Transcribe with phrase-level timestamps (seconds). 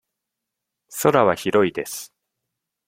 [0.99, 2.11] 空は広いです。